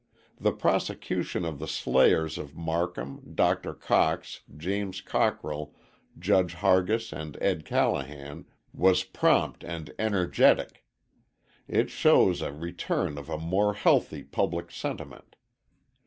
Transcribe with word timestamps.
The 0.39 0.51
prosecution 0.51 1.45
of 1.45 1.59
the 1.59 1.67
slayers 1.67 2.39
of 2.39 2.55
Marcum, 2.55 3.33
Dr. 3.35 3.75
Cox, 3.75 4.41
James 4.57 4.99
Cockrell, 4.99 5.75
Judge 6.17 6.55
Hargis 6.55 7.13
and 7.13 7.37
Ed. 7.39 7.65
Callahan 7.65 8.45
was 8.73 9.03
prompt 9.03 9.63
and 9.63 9.93
energetic. 9.99 10.83
It 11.67 11.91
shows 11.91 12.41
a 12.41 12.51
return 12.51 13.19
of 13.19 13.29
a 13.29 13.37
more 13.37 13.75
healthy 13.75 14.23
public 14.23 14.71
sentiment. 14.71 15.35